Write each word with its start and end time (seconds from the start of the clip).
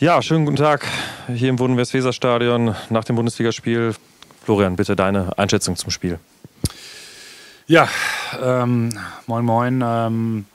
Ja, 0.00 0.22
schönen 0.22 0.44
guten 0.44 0.58
Tag 0.58 0.86
hier 1.26 1.48
im 1.48 1.58
Wohnen-Westweser-Stadion 1.58 2.76
nach 2.88 3.02
dem 3.02 3.16
Bundesligaspiel. 3.16 3.96
Florian, 4.44 4.76
bitte 4.76 4.94
deine 4.94 5.36
Einschätzung 5.36 5.74
zum 5.74 5.90
Spiel. 5.90 6.20
Ja, 7.66 7.88
ähm, 8.40 8.96
moin 9.26 9.44
moin. 9.44 9.82
Ähm, 9.84 10.46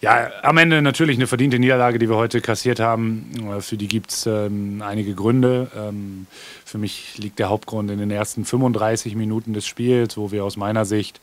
ja, 0.00 0.30
am 0.42 0.58
Ende 0.58 0.82
natürlich 0.82 1.16
eine 1.16 1.26
verdiente 1.26 1.58
Niederlage, 1.58 1.98
die 1.98 2.08
wir 2.08 2.16
heute 2.16 2.40
kassiert 2.40 2.80
haben. 2.80 3.30
Äh, 3.56 3.60
für 3.60 3.76
die 3.76 3.88
gibt 3.88 4.10
es 4.10 4.26
ähm, 4.26 4.82
einige 4.84 5.14
Gründe. 5.14 5.70
Ähm, 5.76 6.26
für 6.64 6.78
mich 6.78 7.16
liegt 7.16 7.38
der 7.38 7.48
Hauptgrund 7.48 7.90
in 7.90 7.98
den 7.98 8.10
ersten 8.10 8.44
35 8.44 9.14
Minuten 9.14 9.54
des 9.54 9.66
Spiels, 9.66 10.16
wo 10.16 10.32
wir 10.32 10.44
aus 10.44 10.56
meiner 10.56 10.84
Sicht 10.84 11.20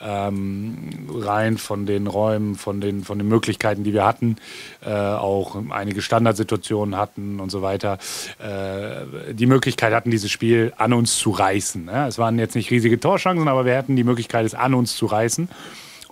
ähm, 0.00 1.08
rein 1.10 1.58
von 1.58 1.86
den 1.86 2.06
Räumen, 2.06 2.54
von 2.56 2.80
den, 2.80 3.02
von 3.02 3.18
den 3.18 3.28
Möglichkeiten, 3.28 3.84
die 3.84 3.92
wir 3.92 4.04
hatten, 4.04 4.36
äh, 4.84 4.90
auch 4.92 5.56
einige 5.70 6.02
Standardsituationen 6.02 6.96
hatten 6.96 7.40
und 7.40 7.50
so 7.50 7.62
weiter, 7.62 7.98
äh, 8.38 9.32
die 9.34 9.46
Möglichkeit 9.46 9.92
hatten, 9.92 10.10
dieses 10.10 10.30
Spiel 10.30 10.72
an 10.76 10.92
uns 10.92 11.16
zu 11.18 11.30
reißen. 11.30 11.86
Ja? 11.86 12.08
Es 12.08 12.18
waren 12.18 12.38
jetzt 12.38 12.54
nicht 12.54 12.70
riesige 12.70 12.98
Torchancen, 12.98 13.48
aber 13.48 13.64
wir 13.64 13.76
hatten 13.76 13.96
die 13.96 14.04
Möglichkeit, 14.04 14.44
es 14.44 14.54
an 14.54 14.74
uns 14.74 14.96
zu 14.96 15.06
reißen. 15.06 15.48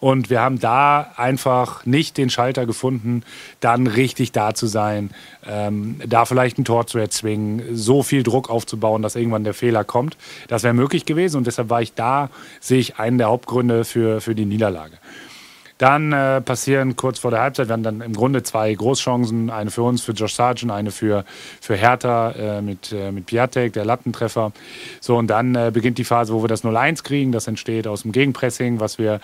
Und 0.01 0.31
wir 0.31 0.41
haben 0.41 0.59
da 0.59 1.13
einfach 1.17 1.85
nicht 1.85 2.17
den 2.17 2.31
Schalter 2.31 2.65
gefunden, 2.65 3.23
dann 3.61 3.87
richtig 3.87 4.33
da 4.33 4.55
zu 4.55 4.67
sein, 4.67 5.11
ähm, 5.47 6.01
da 6.07 6.25
vielleicht 6.25 6.59
ein 6.59 6.65
Tor 6.65 6.87
zu 6.87 6.99
erzwingen, 6.99 7.77
so 7.77 8.03
viel 8.03 8.23
Druck 8.23 8.49
aufzubauen, 8.49 9.03
dass 9.03 9.15
irgendwann 9.15 9.45
der 9.45 9.55
Fehler 9.55 9.85
kommt. 9.85 10.17
Das 10.49 10.63
wäre 10.63 10.73
möglich 10.73 11.05
gewesen 11.05 11.37
und 11.37 11.47
deshalb 11.47 11.69
war 11.69 11.83
ich 11.83 11.93
da, 11.93 12.31
sehe 12.61 12.79
ich 12.79 12.99
einen 12.99 13.19
der 13.19 13.29
Hauptgründe 13.29 13.85
für, 13.85 14.23
für 14.23 14.35
die 14.35 14.47
Niederlage. 14.47 14.97
Dann 15.81 16.13
äh, 16.13 16.43
passieren 16.43 16.95
kurz 16.95 17.19
vor 17.19 17.31
der 17.31 17.41
Halbzeit, 17.41 17.69
wir 17.69 17.73
haben 17.73 17.83
dann 17.83 18.03
im 18.03 18.13
Grunde 18.13 18.43
zwei 18.43 18.75
Großchancen, 18.75 19.49
eine 19.49 19.71
für 19.71 19.83
uns, 19.83 20.03
für 20.03 20.13
Josh 20.13 20.35
Sargent, 20.35 20.71
eine 20.71 20.91
für, 20.91 21.25
für 21.59 21.75
Hertha 21.75 22.33
äh, 22.33 22.61
mit, 22.61 22.93
äh, 22.93 23.11
mit 23.11 23.25
Piatek, 23.25 23.73
der 23.73 23.87
Lattentreffer. 23.87 24.53
So, 25.01 25.17
und 25.17 25.29
dann 25.29 25.55
äh, 25.55 25.71
beginnt 25.73 25.97
die 25.97 26.05
Phase, 26.05 26.35
wo 26.35 26.43
wir 26.43 26.49
das 26.49 26.65
0-1 26.65 27.03
kriegen. 27.03 27.33
Das 27.33 27.47
entsteht 27.47 27.87
aus 27.87 28.03
dem 28.03 28.13
Gegenpressing, 28.13 28.79
was 28.79 28.99
wir 28.99 29.21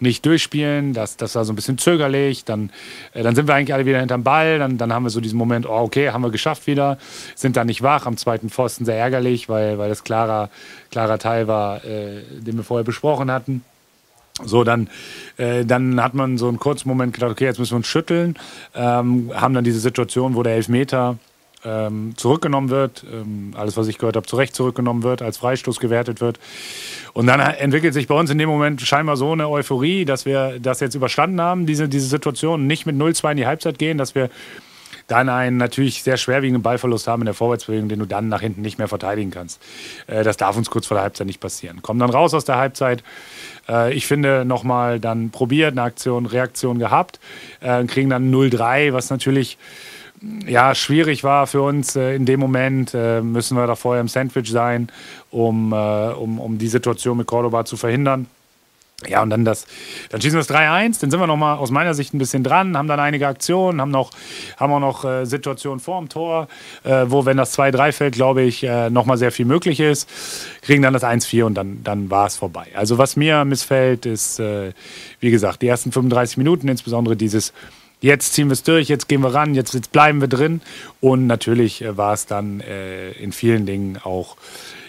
nicht 0.00 0.24
durchspielen. 0.26 0.92
Das, 0.92 1.16
das 1.16 1.34
war 1.34 1.44
so 1.44 1.52
ein 1.52 1.56
bisschen 1.56 1.78
zögerlich. 1.78 2.44
Dann, 2.44 2.70
äh, 3.12 3.22
dann 3.22 3.34
sind 3.34 3.48
wir 3.48 3.54
eigentlich 3.54 3.74
alle 3.74 3.86
wieder 3.86 4.00
hinterm 4.00 4.22
Ball. 4.22 4.58
Dann, 4.58 4.78
dann 4.78 4.92
haben 4.92 5.04
wir 5.04 5.10
so 5.10 5.20
diesen 5.20 5.38
Moment, 5.38 5.66
oh, 5.66 5.78
okay, 5.78 6.10
haben 6.10 6.22
wir 6.22 6.30
geschafft 6.30 6.66
wieder. 6.66 6.98
Sind 7.34 7.56
dann 7.56 7.66
nicht 7.66 7.82
wach. 7.82 8.06
Am 8.06 8.16
zweiten 8.16 8.50
Pfosten 8.50 8.84
sehr 8.84 8.96
ärgerlich, 8.96 9.48
weil, 9.48 9.78
weil 9.78 9.88
das 9.88 10.04
klarer, 10.04 10.50
klarer 10.90 11.18
Teil 11.18 11.48
war, 11.48 11.84
äh, 11.84 12.22
den 12.40 12.56
wir 12.56 12.64
vorher 12.64 12.84
besprochen 12.84 13.30
hatten. 13.30 13.64
So, 14.44 14.64
dann, 14.64 14.88
äh, 15.36 15.64
dann 15.64 16.02
hat 16.02 16.14
man 16.14 16.38
so 16.38 16.48
einen 16.48 16.58
kurzen 16.58 16.88
Moment 16.88 17.12
gedacht, 17.12 17.32
okay, 17.32 17.44
jetzt 17.44 17.58
müssen 17.58 17.72
wir 17.72 17.78
uns 17.78 17.86
schütteln. 17.86 18.36
Ähm, 18.74 19.30
haben 19.34 19.54
dann 19.54 19.64
diese 19.64 19.80
Situation, 19.80 20.34
wo 20.34 20.42
der 20.42 20.54
Elfmeter 20.54 21.18
ähm, 21.64 22.14
zurückgenommen 22.16 22.70
wird, 22.70 23.04
ähm, 23.12 23.52
alles, 23.56 23.76
was 23.76 23.88
ich 23.88 23.98
gehört 23.98 24.16
habe, 24.16 24.26
zu 24.26 24.36
Recht 24.36 24.54
zurückgenommen 24.54 25.02
wird, 25.02 25.22
als 25.22 25.38
Freistoß 25.38 25.78
gewertet 25.80 26.20
wird. 26.20 26.38
Und 27.12 27.26
dann 27.26 27.40
entwickelt 27.40 27.94
sich 27.94 28.06
bei 28.06 28.14
uns 28.14 28.30
in 28.30 28.38
dem 28.38 28.48
Moment 28.48 28.80
scheinbar 28.80 29.16
so 29.16 29.32
eine 29.32 29.48
Euphorie, 29.48 30.04
dass 30.04 30.24
wir 30.24 30.58
das 30.60 30.80
jetzt 30.80 30.94
überstanden 30.94 31.40
haben, 31.40 31.66
diese, 31.66 31.88
diese 31.88 32.06
Situation, 32.06 32.66
nicht 32.66 32.86
mit 32.86 32.96
0-2 32.96 33.32
in 33.32 33.36
die 33.36 33.46
Halbzeit 33.46 33.78
gehen, 33.78 33.98
dass 33.98 34.14
wir 34.14 34.30
dann 35.10 35.28
einen 35.28 35.56
natürlich 35.56 36.04
sehr 36.04 36.16
schwerwiegenden 36.16 36.62
Ballverlust 36.62 37.08
haben 37.08 37.22
in 37.22 37.26
der 37.26 37.34
Vorwärtsbewegung, 37.34 37.88
den 37.88 37.98
du 37.98 38.06
dann 38.06 38.28
nach 38.28 38.40
hinten 38.40 38.62
nicht 38.62 38.78
mehr 38.78 38.86
verteidigen 38.86 39.32
kannst. 39.32 39.60
Äh, 40.06 40.22
das 40.22 40.36
darf 40.36 40.56
uns 40.56 40.70
kurz 40.70 40.86
vor 40.86 40.94
der 40.94 41.02
Halbzeit 41.02 41.26
nicht 41.26 41.40
passieren. 41.40 41.82
Kommen 41.82 41.98
dann 41.98 42.10
raus 42.10 42.32
aus 42.32 42.44
der 42.44 42.56
Halbzeit. 42.56 43.02
Äh, 43.68 43.92
ich 43.92 44.06
finde, 44.06 44.44
nochmal 44.44 45.00
dann 45.00 45.30
probiert, 45.30 45.72
eine 45.72 45.82
Aktion, 45.82 46.26
Reaktion 46.26 46.78
gehabt, 46.78 47.18
äh, 47.60 47.84
kriegen 47.84 48.08
dann 48.08 48.32
0-3, 48.32 48.92
was 48.92 49.10
natürlich 49.10 49.58
ja, 50.46 50.74
schwierig 50.74 51.24
war 51.24 51.46
für 51.46 51.62
uns 51.62 51.96
äh, 51.96 52.14
in 52.14 52.26
dem 52.26 52.40
Moment. 52.40 52.92
Äh, 52.94 53.22
müssen 53.22 53.56
wir 53.56 53.66
da 53.66 53.74
vorher 53.74 54.00
im 54.00 54.08
Sandwich 54.08 54.50
sein, 54.50 54.88
um, 55.30 55.72
äh, 55.72 55.76
um, 55.76 56.38
um 56.38 56.58
die 56.58 56.68
Situation 56.68 57.16
mit 57.16 57.26
Cordoba 57.26 57.64
zu 57.64 57.76
verhindern. 57.76 58.26
Ja, 59.08 59.22
und 59.22 59.30
dann 59.30 59.46
das, 59.46 59.66
dann 60.10 60.20
schießen 60.20 60.36
wir 60.38 60.44
das 60.44 60.54
3-1, 60.54 61.00
dann 61.00 61.10
sind 61.10 61.20
wir 61.20 61.26
nochmal 61.26 61.56
aus 61.56 61.70
meiner 61.70 61.94
Sicht 61.94 62.12
ein 62.12 62.18
bisschen 62.18 62.44
dran, 62.44 62.76
haben 62.76 62.86
dann 62.86 63.00
einige 63.00 63.28
Aktionen, 63.28 63.80
haben 63.80 63.90
noch, 63.90 64.10
haben 64.58 64.74
auch 64.74 64.80
noch 64.80 65.04
äh, 65.06 65.24
Situationen 65.24 65.80
vor 65.80 65.98
dem 66.00 66.10
Tor, 66.10 66.48
äh, 66.84 67.06
wo, 67.06 67.24
wenn 67.24 67.38
das 67.38 67.58
2-3 67.58 67.92
fällt, 67.92 68.14
glaube 68.14 68.42
ich, 68.42 68.62
äh, 68.62 68.90
nochmal 68.90 69.16
sehr 69.16 69.32
viel 69.32 69.46
möglich 69.46 69.80
ist, 69.80 70.06
kriegen 70.60 70.82
dann 70.82 70.92
das 70.92 71.02
1-4 71.02 71.44
und 71.44 71.54
dann, 71.54 71.82
dann 71.82 72.10
war 72.10 72.26
es 72.26 72.36
vorbei. 72.36 72.66
Also 72.74 72.98
was 72.98 73.16
mir 73.16 73.46
missfällt, 73.46 74.04
ist, 74.04 74.38
äh, 74.38 74.72
wie 75.20 75.30
gesagt, 75.30 75.62
die 75.62 75.68
ersten 75.68 75.92
35 75.92 76.36
Minuten, 76.36 76.68
insbesondere 76.68 77.16
dieses 77.16 77.54
jetzt 78.00 78.34
ziehen 78.34 78.48
wir 78.48 78.52
es 78.52 78.62
durch, 78.62 78.88
jetzt 78.88 79.08
gehen 79.08 79.22
wir 79.22 79.34
ran, 79.34 79.54
jetzt, 79.54 79.74
jetzt 79.74 79.92
bleiben 79.92 80.20
wir 80.20 80.28
drin. 80.28 80.60
Und 81.00 81.26
natürlich 81.26 81.82
äh, 81.82 81.96
war 81.96 82.12
es 82.12 82.26
dann 82.26 82.60
äh, 82.60 83.12
in 83.12 83.32
vielen 83.32 83.66
Dingen 83.66 83.98
auch, 84.02 84.36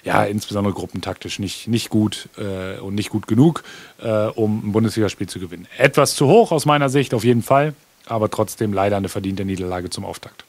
ja, 0.03 0.23
insbesondere 0.23 0.73
gruppentaktisch 0.73 1.39
nicht, 1.39 1.67
nicht 1.67 1.89
gut 1.89 2.27
äh, 2.37 2.79
und 2.79 2.95
nicht 2.95 3.09
gut 3.09 3.27
genug, 3.27 3.63
äh, 4.01 4.09
um 4.09 4.69
ein 4.69 4.71
Bundesligaspiel 4.71 5.27
zu 5.27 5.39
gewinnen. 5.39 5.67
Etwas 5.77 6.15
zu 6.15 6.27
hoch 6.27 6.51
aus 6.51 6.65
meiner 6.65 6.89
Sicht, 6.89 7.13
auf 7.13 7.23
jeden 7.23 7.43
Fall, 7.43 7.73
aber 8.07 8.29
trotzdem 8.31 8.73
leider 8.73 8.97
eine 8.97 9.09
verdiente 9.09 9.45
Niederlage 9.45 9.89
zum 9.89 10.05
Auftakt. 10.05 10.43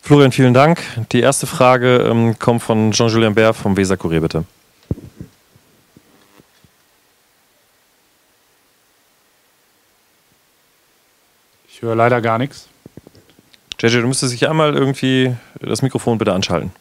Florian, 0.00 0.32
vielen 0.32 0.52
Dank. 0.52 0.82
Die 1.12 1.20
erste 1.20 1.46
Frage 1.46 1.96
ähm, 1.96 2.38
kommt 2.38 2.62
von 2.62 2.92
Jean-Julien 2.92 3.34
Bert 3.34 3.56
vom 3.56 3.76
Weser 3.76 3.96
Kurier, 3.96 4.20
bitte. 4.20 4.44
Höre 11.84 11.94
leider 11.94 12.20
gar 12.20 12.38
nichts. 12.38 12.68
JJ, 13.78 14.00
du 14.00 14.06
müsstest 14.06 14.32
dich 14.32 14.48
einmal 14.48 14.74
irgendwie 14.74 15.34
das 15.60 15.82
Mikrofon 15.82 16.18
bitte 16.18 16.32
anschalten. 16.32 16.72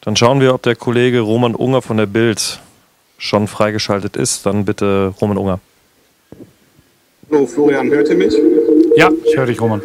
Dann 0.00 0.16
schauen 0.16 0.40
wir, 0.40 0.52
ob 0.52 0.62
der 0.62 0.76
Kollege 0.76 1.20
Roman 1.20 1.54
Unger 1.54 1.80
von 1.80 1.96
der 1.96 2.06
Bild 2.06 2.60
schon 3.16 3.48
freigeschaltet 3.48 4.16
ist. 4.16 4.44
Dann 4.44 4.64
bitte 4.64 5.14
Roman 5.20 5.38
Unger. 5.38 5.60
Hallo 7.30 7.46
Florian, 7.46 7.90
hört 7.90 8.08
ihr 8.08 8.16
mich? 8.16 8.34
Ja, 8.96 9.10
ich 9.24 9.36
höre 9.36 9.46
dich, 9.46 9.60
Roman. 9.60 9.80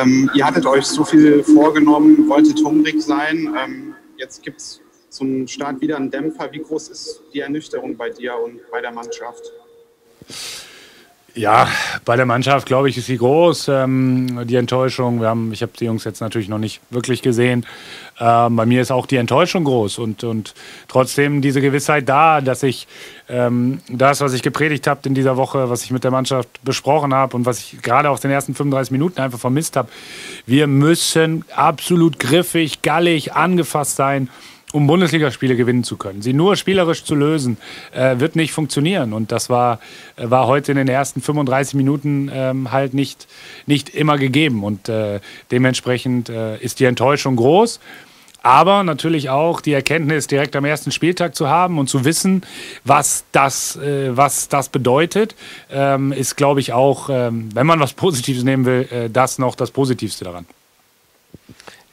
Ähm, 0.00 0.30
ihr 0.34 0.44
hattet 0.44 0.66
euch 0.66 0.84
so 0.86 1.04
viel 1.04 1.44
vorgenommen, 1.44 2.28
wolltet 2.28 2.58
hungrig 2.64 3.02
sein. 3.02 3.54
Ähm, 3.62 3.94
jetzt 4.16 4.42
gibt 4.42 4.58
es 4.58 4.79
zum 5.10 5.46
Start 5.46 5.80
wieder 5.80 5.96
ein 5.96 6.10
Dämpfer. 6.10 6.50
Wie 6.52 6.60
groß 6.60 6.88
ist 6.88 7.22
die 7.34 7.40
Ernüchterung 7.40 7.96
bei 7.96 8.10
dir 8.10 8.34
und 8.36 8.60
bei 8.70 8.80
der 8.80 8.92
Mannschaft? 8.92 9.52
Ja, 11.34 11.68
bei 12.04 12.16
der 12.16 12.26
Mannschaft, 12.26 12.66
glaube 12.66 12.88
ich, 12.88 12.98
ist 12.98 13.06
sie 13.06 13.16
groß. 13.16 13.68
Ähm, 13.68 14.46
die 14.46 14.56
Enttäuschung, 14.56 15.20
wir 15.20 15.28
haben, 15.28 15.52
ich 15.52 15.62
habe 15.62 15.72
die 15.78 15.84
Jungs 15.84 16.02
jetzt 16.02 16.20
natürlich 16.20 16.48
noch 16.48 16.58
nicht 16.58 16.80
wirklich 16.90 17.22
gesehen. 17.22 17.66
Ähm, 18.18 18.56
bei 18.56 18.66
mir 18.66 18.82
ist 18.82 18.90
auch 18.90 19.06
die 19.06 19.16
Enttäuschung 19.16 19.62
groß 19.62 19.98
und, 19.98 20.24
und 20.24 20.54
trotzdem 20.88 21.40
diese 21.40 21.60
Gewissheit 21.60 22.08
da, 22.08 22.40
dass 22.40 22.64
ich 22.64 22.88
ähm, 23.28 23.80
das, 23.88 24.20
was 24.20 24.32
ich 24.32 24.42
gepredigt 24.42 24.88
habe 24.88 25.08
in 25.08 25.14
dieser 25.14 25.36
Woche, 25.36 25.70
was 25.70 25.84
ich 25.84 25.92
mit 25.92 26.02
der 26.02 26.10
Mannschaft 26.10 26.48
besprochen 26.64 27.14
habe 27.14 27.36
und 27.36 27.46
was 27.46 27.60
ich 27.60 27.80
gerade 27.80 28.10
auf 28.10 28.18
den 28.18 28.32
ersten 28.32 28.54
35 28.54 28.90
Minuten 28.90 29.20
einfach 29.20 29.38
vermisst 29.38 29.76
habe, 29.76 29.88
wir 30.46 30.66
müssen 30.66 31.44
absolut 31.54 32.18
griffig, 32.18 32.82
gallig, 32.82 33.34
angefasst 33.34 33.94
sein 33.96 34.28
um 34.72 34.86
Bundesligaspiele 34.86 35.56
gewinnen 35.56 35.84
zu 35.84 35.96
können. 35.96 36.22
Sie 36.22 36.32
nur 36.32 36.56
spielerisch 36.56 37.04
zu 37.04 37.14
lösen, 37.14 37.56
äh, 37.92 38.20
wird 38.20 38.36
nicht 38.36 38.52
funktionieren. 38.52 39.12
Und 39.12 39.32
das 39.32 39.50
war, 39.50 39.80
äh, 40.16 40.30
war 40.30 40.46
heute 40.46 40.72
in 40.72 40.78
den 40.78 40.88
ersten 40.88 41.20
35 41.20 41.74
Minuten 41.74 42.30
ähm, 42.32 42.70
halt 42.70 42.94
nicht, 42.94 43.26
nicht 43.66 43.90
immer 43.90 44.18
gegeben. 44.18 44.62
Und 44.62 44.88
äh, 44.88 45.20
dementsprechend 45.50 46.28
äh, 46.28 46.58
ist 46.58 46.80
die 46.80 46.84
Enttäuschung 46.84 47.36
groß. 47.36 47.80
Aber 48.42 48.84
natürlich 48.84 49.28
auch 49.28 49.60
die 49.60 49.74
Erkenntnis, 49.74 50.26
direkt 50.26 50.56
am 50.56 50.64
ersten 50.64 50.92
Spieltag 50.92 51.34
zu 51.34 51.48
haben 51.48 51.78
und 51.78 51.88
zu 51.88 52.06
wissen, 52.06 52.42
was 52.84 53.24
das, 53.32 53.76
äh, 53.76 54.16
was 54.16 54.48
das 54.48 54.70
bedeutet, 54.70 55.34
ähm, 55.70 56.12
ist, 56.12 56.36
glaube 56.36 56.60
ich, 56.60 56.72
auch, 56.72 57.10
ähm, 57.10 57.50
wenn 57.52 57.66
man 57.66 57.80
was 57.80 57.92
Positives 57.92 58.42
nehmen 58.42 58.64
will, 58.64 58.88
äh, 58.90 59.10
das 59.10 59.38
noch 59.38 59.56
das 59.56 59.70
Positivste 59.70 60.24
daran. 60.24 60.46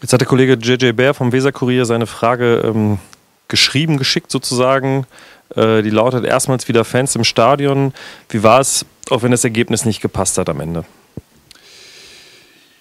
Jetzt 0.02 0.14
hat 0.14 0.22
der 0.22 0.28
Kollege 0.28 0.54
JJ 0.54 0.92
Bär 0.92 1.14
vom 1.14 1.32
Weser-Kurier 1.32 1.86
seine 1.86 2.06
Frage 2.06 2.62
ähm, 2.64 3.00
geschrieben, 3.48 3.98
geschickt 3.98 4.30
sozusagen. 4.30 5.08
Äh, 5.56 5.82
die 5.82 5.90
lautet 5.90 6.24
erstmals 6.24 6.68
wieder 6.68 6.86
Fans 6.86 7.16
im 7.16 7.24
Stadion. 7.24 7.94
Wie 8.30 8.44
war 8.44 8.60
es, 8.60 8.86
auch 9.10 9.24
wenn 9.24 9.32
das 9.32 9.44
Ergebnis 9.44 9.86
nicht 9.86 10.02
gepasst 10.02 10.38
hat 10.38 10.50
am 10.50 10.60
Ende? 10.60 10.86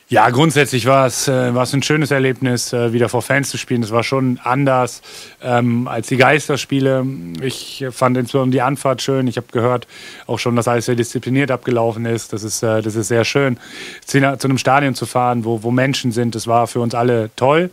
Ja, 0.08 0.30
grundsätzlich 0.30 0.86
war 0.86 1.08
es, 1.08 1.26
äh, 1.26 1.52
war 1.52 1.64
es 1.64 1.72
ein 1.72 1.82
schönes 1.82 2.12
Erlebnis, 2.12 2.72
äh, 2.72 2.92
wieder 2.92 3.08
vor 3.08 3.22
Fans 3.22 3.50
zu 3.50 3.58
spielen. 3.58 3.80
Das 3.80 3.90
war 3.90 4.04
schon 4.04 4.38
anders 4.44 5.02
ähm, 5.42 5.88
als 5.88 6.06
die 6.06 6.16
Geisterspiele. 6.16 7.04
Ich 7.42 7.84
fand 7.90 8.16
insbesondere 8.16 8.52
die 8.52 8.62
Anfahrt 8.62 9.02
schön. 9.02 9.26
Ich 9.26 9.36
habe 9.36 9.48
gehört 9.50 9.88
auch 10.28 10.38
schon, 10.38 10.54
dass 10.54 10.68
alles 10.68 10.86
sehr 10.86 10.94
diszipliniert 10.94 11.50
abgelaufen 11.50 12.06
ist. 12.06 12.32
Das 12.32 12.44
ist, 12.44 12.62
äh, 12.62 12.82
das 12.82 12.94
ist 12.94 13.08
sehr 13.08 13.24
schön, 13.24 13.58
zu, 14.04 14.20
zu 14.38 14.46
einem 14.46 14.58
Stadion 14.58 14.94
zu 14.94 15.06
fahren, 15.06 15.44
wo, 15.44 15.64
wo 15.64 15.72
Menschen 15.72 16.12
sind. 16.12 16.36
Das 16.36 16.46
war 16.46 16.68
für 16.68 16.78
uns 16.78 16.94
alle 16.94 17.30
toll. 17.34 17.70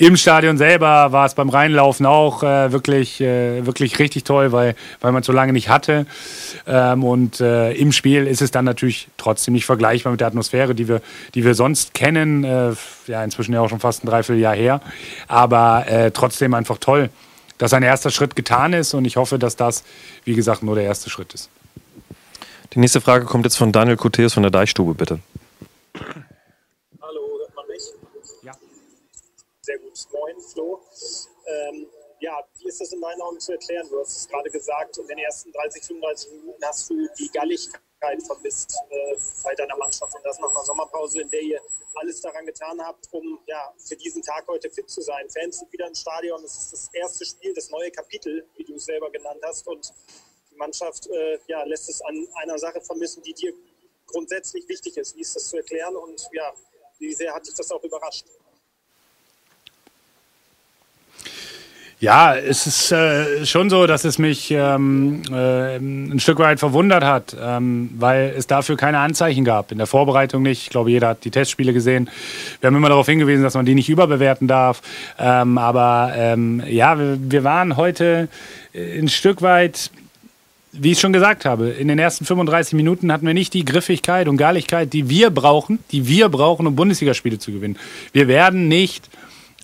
Im 0.00 0.16
Stadion 0.16 0.56
selber 0.56 1.12
war 1.12 1.26
es 1.26 1.34
beim 1.34 1.50
Reinlaufen 1.50 2.06
auch 2.06 2.42
äh, 2.42 2.72
wirklich, 2.72 3.20
äh, 3.20 3.66
wirklich 3.66 3.98
richtig 3.98 4.24
toll, 4.24 4.50
weil, 4.50 4.74
weil 5.02 5.12
man 5.12 5.20
es 5.20 5.26
so 5.26 5.32
lange 5.32 5.52
nicht 5.52 5.68
hatte. 5.68 6.06
Ähm, 6.66 7.04
und 7.04 7.40
äh, 7.40 7.72
im 7.72 7.92
Spiel 7.92 8.26
ist 8.26 8.40
es 8.40 8.50
dann 8.50 8.64
natürlich 8.64 9.08
trotzdem 9.18 9.52
nicht 9.52 9.66
vergleichbar 9.66 10.10
mit 10.10 10.20
der 10.20 10.28
Atmosphäre, 10.28 10.74
die 10.74 10.88
wir, 10.88 11.02
die 11.34 11.44
wir 11.44 11.54
sonst 11.54 11.92
kennen. 11.92 12.44
Äh, 12.44 12.72
ja, 13.08 13.22
inzwischen 13.22 13.52
ja 13.52 13.60
auch 13.60 13.68
schon 13.68 13.80
fast 13.80 14.02
ein 14.02 14.06
Dreivierteljahr 14.06 14.54
her. 14.54 14.80
Aber 15.28 15.86
äh, 15.86 16.10
trotzdem 16.12 16.54
einfach 16.54 16.78
toll, 16.78 17.10
dass 17.58 17.74
ein 17.74 17.82
erster 17.82 18.10
Schritt 18.10 18.34
getan 18.34 18.72
ist. 18.72 18.94
Und 18.94 19.04
ich 19.04 19.18
hoffe, 19.18 19.38
dass 19.38 19.56
das, 19.56 19.84
wie 20.24 20.34
gesagt, 20.34 20.62
nur 20.62 20.76
der 20.76 20.84
erste 20.84 21.10
Schritt 21.10 21.34
ist. 21.34 21.50
Die 22.72 22.78
nächste 22.78 23.02
Frage 23.02 23.26
kommt 23.26 23.44
jetzt 23.44 23.56
von 23.56 23.70
Daniel 23.70 23.98
Koteus 23.98 24.32
von 24.32 24.44
der 24.44 24.50
Deichstube, 24.50 24.94
bitte. 24.94 25.18
Hallo, 27.02 27.38
hört 27.38 27.54
man 27.54 27.66
mich? 27.68 27.82
Ja. 28.42 28.52
Sehr 29.60 29.76
gut. 29.76 29.79
Moin, 30.12 30.40
Flo. 30.40 30.80
Ähm, 31.46 31.86
ja, 32.20 32.44
wie 32.58 32.68
ist 32.68 32.80
das 32.80 32.92
in 32.92 33.00
meinen 33.00 33.20
Augen 33.22 33.40
zu 33.40 33.52
erklären? 33.52 33.88
Du 33.88 33.98
hast 33.98 34.16
es 34.16 34.28
gerade 34.28 34.48
gesagt, 34.50 34.96
in 34.98 35.06
den 35.06 35.18
ersten 35.18 35.50
30, 35.52 35.82
35 35.82 36.32
Minuten 36.32 36.64
hast 36.64 36.88
du 36.90 37.08
die 37.18 37.28
Galligkeit 37.32 38.22
vermisst 38.24 38.76
äh, 38.90 39.16
bei 39.42 39.54
deiner 39.54 39.76
Mannschaft 39.76 40.14
und 40.14 40.24
das 40.24 40.38
nach 40.38 40.50
einer 40.50 40.64
Sommerpause, 40.64 41.22
in 41.22 41.30
der 41.30 41.40
ihr 41.40 41.60
alles 41.94 42.20
daran 42.20 42.46
getan 42.46 42.80
habt, 42.80 43.08
um 43.12 43.40
ja, 43.46 43.74
für 43.78 43.96
diesen 43.96 44.22
Tag 44.22 44.46
heute 44.46 44.70
fit 44.70 44.88
zu 44.88 45.00
sein. 45.00 45.28
Fans 45.28 45.58
sind 45.58 45.72
wieder 45.72 45.88
im 45.88 45.94
Stadion, 45.94 46.44
es 46.44 46.56
ist 46.56 46.72
das 46.72 46.88
erste 46.92 47.24
Spiel, 47.24 47.52
das 47.54 47.68
neue 47.70 47.90
Kapitel, 47.90 48.46
wie 48.56 48.64
du 48.64 48.74
es 48.74 48.84
selber 48.84 49.10
genannt 49.10 49.40
hast 49.42 49.66
und 49.66 49.92
die 50.50 50.56
Mannschaft 50.56 51.08
äh, 51.08 51.38
ja, 51.48 51.64
lässt 51.64 51.88
es 51.88 52.00
an 52.02 52.28
einer 52.36 52.58
Sache 52.58 52.80
vermissen, 52.80 53.22
die 53.22 53.34
dir 53.34 53.52
grundsätzlich 54.06 54.68
wichtig 54.68 54.96
ist. 54.98 55.16
Wie 55.16 55.22
ist 55.22 55.34
das 55.34 55.48
zu 55.48 55.56
erklären 55.56 55.96
und 55.96 56.28
ja, 56.32 56.52
wie 56.98 57.12
sehr 57.12 57.34
hat 57.34 57.46
dich 57.46 57.54
das 57.54 57.72
auch 57.72 57.82
überrascht? 57.82 58.26
Ja, 62.00 62.34
es 62.34 62.66
ist 62.66 62.92
äh, 62.92 63.44
schon 63.44 63.68
so, 63.68 63.86
dass 63.86 64.04
es 64.06 64.18
mich 64.18 64.50
ähm, 64.50 65.20
äh, 65.30 65.76
ein 65.76 66.18
Stück 66.18 66.38
weit 66.38 66.58
verwundert 66.58 67.04
hat, 67.04 67.36
ähm, 67.38 67.90
weil 67.98 68.32
es 68.34 68.46
dafür 68.46 68.78
keine 68.78 69.00
Anzeichen 69.00 69.44
gab. 69.44 69.70
In 69.70 69.76
der 69.76 69.86
Vorbereitung 69.86 70.42
nicht. 70.42 70.62
Ich 70.62 70.70
glaube, 70.70 70.90
jeder 70.90 71.08
hat 71.08 71.24
die 71.26 71.30
Testspiele 71.30 71.74
gesehen. 71.74 72.08
Wir 72.60 72.68
haben 72.68 72.76
immer 72.76 72.88
darauf 72.88 73.04
hingewiesen, 73.04 73.42
dass 73.42 73.52
man 73.52 73.66
die 73.66 73.74
nicht 73.74 73.90
überbewerten 73.90 74.48
darf. 74.48 74.80
Ähm, 75.18 75.58
aber 75.58 76.14
ähm, 76.16 76.62
ja, 76.66 76.98
wir, 76.98 77.18
wir 77.20 77.44
waren 77.44 77.76
heute 77.76 78.28
ein 78.74 79.08
Stück 79.08 79.42
weit 79.42 79.90
wie 80.72 80.92
ich 80.92 81.00
schon 81.00 81.12
gesagt 81.12 81.46
habe, 81.46 81.70
in 81.70 81.88
den 81.88 81.98
ersten 81.98 82.24
35 82.24 82.74
Minuten 82.74 83.10
hatten 83.12 83.26
wir 83.26 83.34
nicht 83.34 83.54
die 83.54 83.64
Griffigkeit 83.64 84.28
und 84.28 84.36
Galligkeit, 84.36 84.92
die 84.92 85.10
wir 85.10 85.30
brauchen, 85.30 85.80
die 85.90 86.06
wir 86.06 86.28
brauchen, 86.28 86.64
um 86.64 86.76
Bundesligaspiele 86.76 87.40
zu 87.40 87.50
gewinnen. 87.50 87.76
Wir 88.12 88.28
werden 88.28 88.68
nicht 88.68 89.10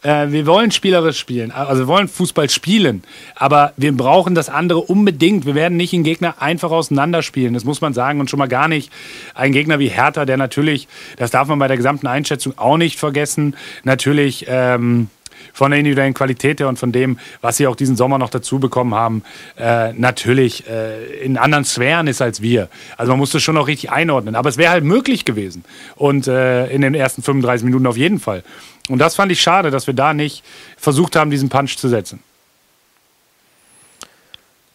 äh, 0.07 0.31
wir 0.31 0.47
wollen 0.47 0.71
spielerisch 0.71 1.19
spielen, 1.19 1.51
also 1.51 1.83
wir 1.83 1.89
wollen 1.89 2.07
Fußball 2.07 2.49
spielen, 2.49 3.03
aber 3.35 3.73
wir 3.77 3.95
brauchen 3.97 4.37
das 4.37 4.49
andere 4.49 4.79
unbedingt. 4.79 5.47
Wir 5.47 5.57
werden 5.57 5.77
nicht 5.77 5.93
einen 5.93 6.05
Gegner 6.05 6.41
einfach 6.41 6.71
auseinanderspielen, 6.71 7.55
das 7.55 7.65
muss 7.65 7.81
man 7.81 7.93
sagen 7.93 8.21
und 8.21 8.31
schon 8.31 8.39
mal 8.39 8.47
gar 8.47 8.69
nicht 8.69 8.93
ein 9.35 9.51
Gegner 9.51 9.81
wie 9.81 9.89
Hertha, 9.89 10.25
der 10.25 10.37
natürlich, 10.37 10.87
das 11.17 11.33
darf 11.33 11.49
man 11.49 11.59
bei 11.59 11.67
der 11.67 11.77
gesamten 11.77 12.07
Einschätzung 12.07 12.57
auch 12.57 12.77
nicht 12.77 12.99
vergessen, 12.99 13.57
natürlich 13.83 14.47
ähm, 14.49 15.09
von 15.53 15.71
der 15.71 15.81
individuellen 15.81 16.15
Qualität 16.15 16.61
her 16.61 16.69
und 16.69 16.79
von 16.79 16.93
dem, 16.93 17.19
was 17.41 17.57
sie 17.57 17.67
auch 17.67 17.77
diesen 17.77 17.97
Sommer 17.97 18.19
noch 18.19 18.31
dazu 18.31 18.59
bekommen 18.59 18.95
haben, 18.95 19.23
äh, 19.59 19.93
natürlich 19.93 20.69
äh, 20.69 21.21
in 21.21 21.37
anderen 21.39 21.65
Sphären 21.65 22.07
ist 22.07 22.23
als 22.23 22.43
wir. 22.43 22.69
Also 22.97 23.13
man 23.13 23.19
muss 23.19 23.31
das 23.31 23.43
schon 23.43 23.55
noch 23.55 23.67
richtig 23.67 23.91
einordnen. 23.91 24.35
Aber 24.35 24.49
es 24.49 24.57
wäre 24.57 24.71
halt 24.71 24.85
möglich 24.85 25.25
gewesen. 25.25 25.65
Und 25.95 26.27
äh, 26.27 26.67
in 26.69 26.83
den 26.83 26.95
ersten 26.95 27.23
35 27.23 27.65
Minuten 27.65 27.87
auf 27.87 27.97
jeden 27.97 28.21
Fall. 28.21 28.43
Und 28.89 28.99
das 28.99 29.17
fand 29.17 29.33
ich 29.33 29.41
schade, 29.41 29.71
dass 29.71 29.87
wir 29.87 29.95
da 29.95 30.15
nicht 30.15 30.45
versucht 30.77 31.17
haben, 31.17 31.31
diesen 31.31 31.49
Punch 31.49 31.77
zu 31.77 31.89
setzen. 31.89 32.21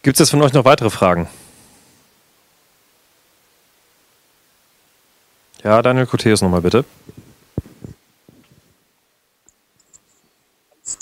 Gibt 0.02 0.16
es 0.16 0.18
jetzt 0.18 0.30
von 0.30 0.42
euch 0.42 0.52
noch 0.52 0.64
weitere 0.64 0.90
Fragen? 0.90 1.28
Ja, 5.62 5.80
Daniel 5.80 6.06
Koteus 6.06 6.42
nochmal 6.42 6.60
bitte. 6.60 6.84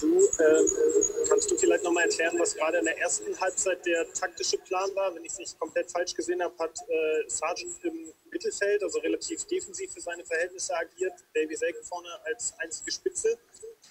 Du, 0.03 0.19
äh, 0.19 1.29
kannst 1.29 1.51
du 1.51 1.57
vielleicht 1.57 1.85
nochmal 1.85 2.05
erklären, 2.05 2.39
was 2.39 2.55
gerade 2.55 2.79
in 2.79 2.85
der 2.85 2.99
ersten 2.99 3.39
Halbzeit 3.41 3.85
der 3.87 4.11
taktische 4.13 4.59
Plan 4.59 4.95
war? 4.95 5.15
Wenn 5.15 5.25
ich 5.25 5.33
es 5.33 5.39
nicht 5.39 5.59
komplett 5.59 5.91
falsch 5.91 6.15
gesehen 6.15 6.43
habe, 6.43 6.57
hat 6.59 6.79
äh, 6.89 7.29
Sargent 7.29 7.85
im 7.85 8.13
Mittelfeld, 8.31 8.83
also 8.83 8.99
relativ 9.01 9.45
defensiv 9.47 9.93
für 9.93 10.01
seine 10.01 10.25
Verhältnisse 10.25 10.75
agiert. 10.75 11.15
Davy 11.35 11.57
Selke 11.57 11.83
vorne 11.83 12.09
als 12.25 12.55
einzige 12.59 12.93
Spitze. 12.93 13.39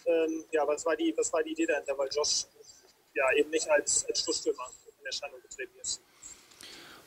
Ähm, 0.05 0.45
ja, 0.51 0.67
was 0.67 0.85
war, 0.85 0.95
die, 0.95 1.13
was 1.17 1.31
war 1.33 1.43
die 1.43 1.51
Idee 1.51 1.65
dahinter? 1.65 1.97
Weil 1.97 2.09
Josh 2.11 2.45
ja 3.13 3.25
eben 3.35 3.49
nicht 3.49 3.69
als, 3.69 4.05
als 4.05 4.23
Schlussstürmer 4.23 4.69
in 4.99 5.05
Erscheinung 5.05 5.41
getreten 5.41 5.77
ist. 5.79 6.01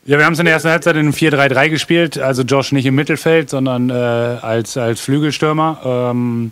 Ja, 0.04 0.18
wir 0.18 0.26
haben 0.26 0.32
es 0.32 0.40
in 0.40 0.46
der 0.46 0.54
ersten 0.54 0.68
Halbzeit 0.68 0.96
in 0.96 1.02
einem 1.02 1.12
4-3-3 1.12 1.68
gespielt, 1.68 2.18
also 2.18 2.42
Josh 2.42 2.72
nicht 2.72 2.86
im 2.86 2.96
Mittelfeld, 2.96 3.48
sondern 3.48 3.88
äh, 3.88 3.92
als, 3.92 4.76
als 4.76 5.00
Flügelstürmer. 5.00 5.78
Ähm, 5.84 6.50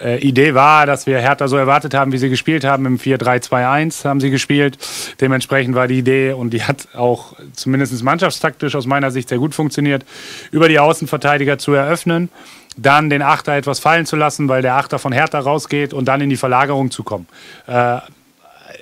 äh, 0.00 0.20
Idee 0.20 0.54
war, 0.54 0.86
dass 0.86 1.04
wir 1.04 1.18
Hertha 1.18 1.48
so 1.48 1.56
erwartet 1.56 1.92
haben, 1.92 2.12
wie 2.12 2.18
sie 2.18 2.28
gespielt 2.28 2.62
haben. 2.62 2.86
Im 2.86 2.98
4-3-2-1 2.98 4.04
haben 4.04 4.20
sie 4.20 4.30
gespielt. 4.30 4.78
Dementsprechend 5.20 5.74
war 5.74 5.88
die 5.88 5.98
Idee, 5.98 6.34
und 6.34 6.50
die 6.50 6.62
hat 6.62 6.86
auch 6.94 7.34
zumindest 7.54 8.00
mannschaftstaktisch 8.00 8.76
aus 8.76 8.86
meiner 8.86 9.10
Sicht 9.10 9.28
sehr 9.28 9.38
gut 9.38 9.56
funktioniert, 9.56 10.04
über 10.52 10.68
die 10.68 10.78
Außenverteidiger 10.78 11.58
zu 11.58 11.72
eröffnen 11.72 12.28
dann 12.76 13.08
den 13.08 13.22
Achter 13.22 13.52
etwas 13.52 13.78
fallen 13.78 14.04
zu 14.04 14.16
lassen, 14.16 14.48
weil 14.48 14.60
der 14.60 14.74
Achter 14.74 14.98
von 14.98 15.12
Hertha 15.12 15.38
rausgeht 15.38 15.94
und 15.94 16.06
dann 16.06 16.20
in 16.20 16.28
die 16.28 16.36
Verlagerung 16.36 16.90
zu 16.90 17.04
kommen. 17.04 17.28
Äh, 17.68 17.98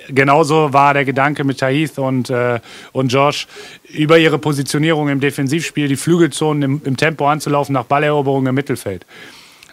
genauso 0.09 0.73
war 0.73 0.93
der 0.93 1.05
Gedanke 1.05 1.43
mit 1.43 1.59
Tahith 1.59 1.97
und, 1.97 2.29
äh, 2.29 2.59
und 2.91 3.11
Josh, 3.11 3.47
über 3.89 4.17
ihre 4.17 4.39
Positionierung 4.39 5.09
im 5.09 5.19
Defensivspiel 5.19 5.87
die 5.87 5.95
Flügelzonen 5.95 6.63
im, 6.63 6.81
im 6.85 6.97
Tempo 6.97 7.27
anzulaufen 7.27 7.73
nach 7.73 7.85
Balleroberung 7.85 8.45
im 8.47 8.55
Mittelfeld. 8.55 9.05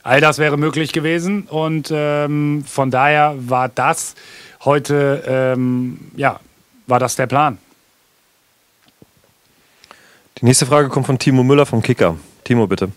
All 0.03 0.21
das 0.21 0.39
wäre 0.39 0.57
möglich 0.57 0.93
gewesen 0.93 1.43
und 1.43 1.91
ähm, 1.95 2.65
von 2.67 2.91
daher 2.91 3.35
war 3.39 3.69
das 3.69 4.15
heute, 4.65 5.23
ähm, 5.27 6.11
ja, 6.17 6.41
war 6.87 6.99
das 6.99 7.17
der 7.17 7.27
Plan. 7.27 7.59
Die 10.39 10.47
nächste 10.47 10.65
Frage 10.65 10.89
kommt 10.89 11.07
von 11.07 11.19
Timo 11.19 11.43
Müller 11.43 11.67
vom 11.67 11.83
Kicker. 11.83 12.17
Timo, 12.45 12.67
bitte. 12.67 12.91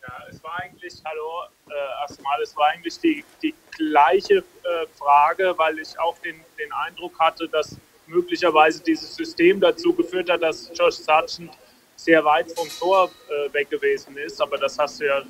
Ja, 0.00 0.14
es 0.30 0.42
war 0.44 0.60
eigentlich, 0.60 0.94
hallo, 1.04 1.42
äh, 1.68 2.02
erstmal, 2.02 2.40
es 2.40 2.56
war 2.56 2.68
eigentlich 2.68 3.00
die, 3.00 3.24
die 3.42 3.52
gleiche 3.78 4.38
äh, 4.38 4.86
Frage, 4.98 5.54
weil 5.56 5.78
ich 5.78 5.98
auch 5.98 6.18
den, 6.18 6.36
den 6.58 6.72
Eindruck 6.72 7.18
hatte, 7.18 7.48
dass 7.48 7.76
möglicherweise 8.06 8.82
dieses 8.82 9.14
System 9.14 9.60
dazu 9.60 9.92
geführt 9.92 10.30
hat, 10.30 10.42
dass 10.42 10.70
Josh 10.74 10.96
Sargent 10.96 11.52
sehr 11.96 12.24
weit 12.24 12.50
vom 12.52 12.68
Tor 12.78 13.10
äh, 13.28 13.52
weg 13.52 13.70
gewesen 13.70 14.16
ist. 14.16 14.40
Aber 14.40 14.56
das 14.58 14.78
hast 14.78 15.00
du 15.00 15.06
ja 15.06 15.18
äh, 15.18 15.24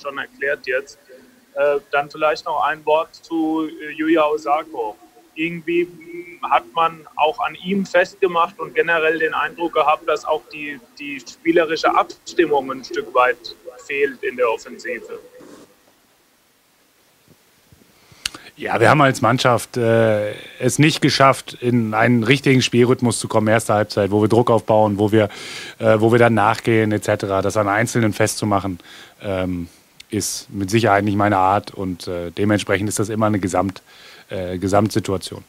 schon 0.00 0.18
erklärt 0.18 0.66
jetzt. 0.66 0.98
Äh, 1.54 1.80
dann 1.90 2.10
vielleicht 2.10 2.44
noch 2.44 2.64
ein 2.64 2.84
Wort 2.84 3.14
zu 3.14 3.68
äh, 3.68 3.90
Yuya 3.92 4.24
Osako. 4.26 4.96
Irgendwie 5.36 5.88
hat 6.42 6.64
man 6.74 7.06
auch 7.16 7.38
an 7.40 7.56
ihm 7.56 7.84
festgemacht 7.84 8.58
und 8.60 8.74
generell 8.74 9.18
den 9.18 9.34
Eindruck 9.34 9.74
gehabt, 9.74 10.08
dass 10.08 10.24
auch 10.24 10.42
die, 10.52 10.80
die 10.98 11.20
spielerische 11.20 11.92
Abstimmung 11.94 12.70
ein 12.70 12.84
Stück 12.84 13.12
weit 13.14 13.56
fehlt 13.86 14.22
in 14.22 14.36
der 14.36 14.48
Offensive. 14.50 15.18
Ja, 18.56 18.78
wir 18.78 18.88
haben 18.88 19.00
als 19.00 19.20
Mannschaft 19.20 19.76
äh, 19.76 20.32
es 20.60 20.78
nicht 20.78 21.00
geschafft, 21.00 21.54
in 21.54 21.92
einen 21.92 22.22
richtigen 22.22 22.62
Spielrhythmus 22.62 23.18
zu 23.18 23.26
kommen, 23.26 23.48
erste 23.48 23.74
Halbzeit, 23.74 24.12
wo 24.12 24.22
wir 24.22 24.28
Druck 24.28 24.48
aufbauen, 24.48 24.96
wo 24.96 25.10
wir, 25.10 25.28
äh, 25.80 25.96
wo 25.98 26.12
wir 26.12 26.20
dann 26.20 26.34
nachgehen 26.34 26.92
etc. 26.92 27.26
Das 27.42 27.56
an 27.56 27.66
Einzelnen 27.66 28.12
festzumachen, 28.12 28.78
ähm, 29.22 29.68
ist 30.10 30.48
mit 30.50 30.70
Sicherheit 30.70 31.02
nicht 31.02 31.16
meine 31.16 31.36
Art 31.36 31.74
und 31.74 32.06
äh, 32.06 32.30
dementsprechend 32.30 32.88
ist 32.88 33.00
das 33.00 33.08
immer 33.08 33.26
eine 33.26 33.40
Gesamt, 33.40 33.82
äh, 34.30 34.56
Gesamtsituation. 34.56 35.42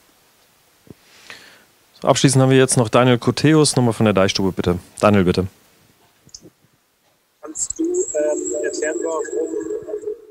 So, 2.01 2.07
abschließend 2.07 2.41
haben 2.41 2.49
wir 2.49 2.57
jetzt 2.57 2.75
noch 2.75 2.89
Daniel 2.89 3.19
Koteus, 3.19 3.75
nochmal 3.75 3.93
von 3.93 4.05
der 4.05 4.13
Deichstube, 4.13 4.51
bitte. 4.51 4.79
Daniel, 4.99 5.25
bitte. 5.25 5.45
Kannst 7.39 7.77
du 7.77 7.83
ähm, 7.83 8.63
erklären, 8.63 8.95
warum 9.03 9.54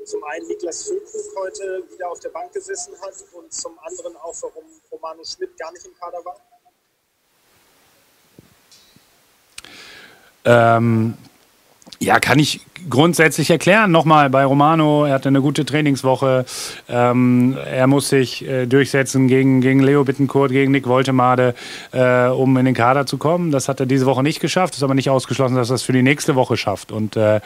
zum 0.05 0.23
einen 0.23 0.47
Niklas 0.47 0.83
Füllkrug 0.83 1.35
heute 1.37 1.83
wieder 1.91 2.09
auf 2.09 2.19
der 2.19 2.29
Bank 2.29 2.53
gesessen 2.53 2.93
hat 3.01 3.13
und 3.33 3.51
zum 3.51 3.77
anderen 3.79 4.15
auch, 4.17 4.35
warum 4.41 4.63
Romano 4.91 5.23
Schmidt 5.23 5.57
gar 5.57 5.71
nicht 5.71 5.85
im 5.85 5.93
Kader 5.95 6.23
war? 6.23 6.39
Ähm, 10.45 11.17
ja, 11.99 12.19
kann 12.19 12.39
ich, 12.39 12.61
grundsätzlich 12.89 13.49
erklären. 13.49 13.91
Nochmal 13.91 14.29
bei 14.29 14.45
Romano, 14.45 15.05
er 15.05 15.13
hatte 15.13 15.29
eine 15.29 15.41
gute 15.41 15.65
Trainingswoche. 15.65 16.45
Ähm, 16.89 17.57
er 17.65 17.87
muss 17.87 18.09
sich 18.09 18.47
äh, 18.47 18.65
durchsetzen 18.65 19.27
gegen, 19.27 19.61
gegen 19.61 19.79
Leo 19.81 20.03
Bittencourt, 20.03 20.51
gegen 20.51 20.71
Nick 20.71 20.87
Woltemade, 20.87 21.55
äh, 21.91 22.27
um 22.27 22.55
in 22.57 22.65
den 22.65 22.75
Kader 22.75 23.05
zu 23.05 23.17
kommen. 23.17 23.51
Das 23.51 23.67
hat 23.67 23.79
er 23.79 23.85
diese 23.85 24.05
Woche 24.05 24.23
nicht 24.23 24.39
geschafft, 24.39 24.75
ist 24.75 24.83
aber 24.83 24.93
nicht 24.93 25.09
ausgeschlossen, 25.09 25.55
dass 25.55 25.69
er 25.69 25.75
das 25.75 25.83
für 25.83 25.93
die 25.93 26.03
nächste 26.03 26.35
Woche 26.35 26.57
schafft. 26.57 26.91
Und 26.91 27.15
äh, 27.15 27.39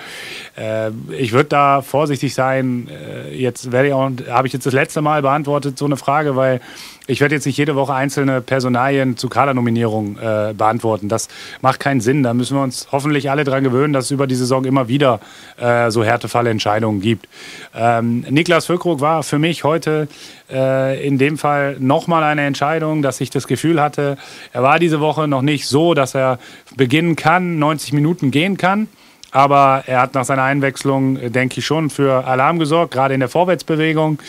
äh 0.58 0.92
ich 1.18 1.32
würde 1.32 1.50
da 1.50 1.82
vorsichtig 1.82 2.34
sein. 2.34 2.88
Äh, 2.90 3.36
jetzt 3.36 3.70
habe 3.72 4.48
ich 4.48 4.54
jetzt 4.54 4.66
das 4.66 4.74
letzte 4.74 5.02
Mal 5.02 5.22
beantwortet, 5.22 5.78
so 5.78 5.86
eine 5.86 5.98
Frage, 5.98 6.36
weil 6.36 6.62
ich 7.10 7.22
werde 7.22 7.34
jetzt 7.34 7.46
nicht 7.46 7.58
jede 7.58 7.76
Woche 7.76 7.96
einzelne 7.96 8.40
Personalien 8.40 9.18
zu 9.18 9.30
Kadernominierung 9.30 10.18
äh, 10.20 10.54
beantworten. 10.56 11.10
Das 11.10 11.28
macht 11.60 11.80
keinen 11.80 12.02
Sinn. 12.02 12.22
Da 12.22 12.36
müssen 12.36 12.56
wir 12.56 12.62
uns 12.62 12.88
hoffentlich 12.92 13.32
alle 13.32 13.44
daran 13.44 13.64
gewöhnen, 13.64 13.94
dass 13.94 14.06
es 14.06 14.12
über 14.12 14.28
die 14.28 14.36
Saison 14.36 14.64
immer 14.64 14.88
wieder 14.88 15.19
äh, 15.58 15.92
so 15.92 16.04
Härtefallentscheidungen 16.04 17.02
gibt. 17.02 17.28
Ähm, 17.76 18.26
Niklas 18.30 18.66
Füllkrug 18.66 19.02
war 19.02 19.24
für 19.24 19.40
mich 19.40 19.64
heute 19.64 20.08
äh, 20.50 21.06
in 21.06 21.18
dem 21.18 21.38
Fall 21.38 21.78
nochmal 21.80 22.24
eine 22.24 22.46
Entscheidung, 22.46 23.02
dass 23.02 23.22
ich 23.22 23.30
das 23.30 23.48
Gefühl 23.48 23.82
hatte, 23.82 24.18
er 24.54 24.64
war 24.64 24.80
diese 24.80 25.00
Woche 25.00 25.28
noch 25.28 25.42
nicht 25.42 25.68
so, 25.68 25.94
dass 25.94 26.16
er 26.16 26.40
beginnen 26.76 27.16
kann, 27.16 27.60
90 27.60 27.94
Minuten 27.94 28.32
gehen 28.32 28.58
kann. 28.58 28.88
Aber 29.32 29.84
er 29.86 30.02
hat 30.02 30.16
nach 30.16 30.26
seiner 30.26 30.44
Einwechslung, 30.44 31.18
äh, 31.18 31.30
denke 31.30 31.60
ich, 31.60 31.66
schon 31.66 31.90
für 31.90 32.26
Alarm 32.26 32.60
gesorgt, 32.60 32.94
gerade 32.94 33.14
in 33.14 33.20
der 33.20 33.30
Vorwärtsbewegung. 33.30 34.20